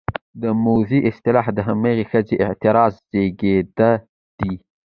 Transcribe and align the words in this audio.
د 0.41 0.43
موذي 0.63 0.99
اصطلاح 1.09 1.45
د 1.53 1.59
همدغې 1.67 2.05
ښځينه 2.11 2.41
اعتراض 2.45 2.93
زېږنده 3.09 3.89
دى: 4.37 4.53